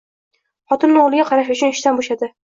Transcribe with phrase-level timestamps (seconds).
[0.73, 2.33] Xotini o`g`liga qarash uchun ishidan bo`shadi